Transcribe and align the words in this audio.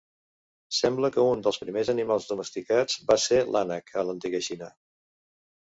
Sembla 0.77 1.11
que 1.15 1.25
un 1.33 1.43
dels 1.47 1.61
primers 1.65 1.91
animals 1.95 2.27
domesticats 2.31 2.99
va 3.13 3.19
ser 3.27 3.41
l'ànec, 3.53 3.95
a 4.03 4.07
l'antiga 4.11 4.45
Xina. 4.49 4.77